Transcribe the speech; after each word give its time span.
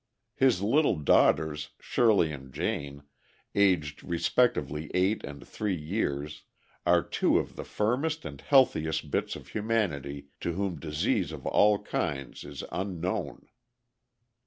His 0.33 0.63
little 0.63 0.95
daughters, 0.95 1.69
Shirley 1.79 2.31
and 2.31 2.51
Jane, 2.51 3.03
aged 3.53 4.01
respectively 4.03 4.89
eight 4.95 5.23
and 5.23 5.47
three 5.47 5.75
years, 5.79 6.41
are 6.87 7.03
two 7.03 7.37
of 7.37 7.55
the 7.55 7.63
firmest 7.63 8.25
and 8.25 8.41
healthiest 8.41 9.11
bits 9.11 9.35
of 9.35 9.49
humanity 9.49 10.29
to 10.39 10.53
whom 10.53 10.79
disease 10.79 11.31
of 11.31 11.45
all 11.45 11.77
kinds 11.77 12.43
is 12.43 12.63
unknown. 12.71 13.47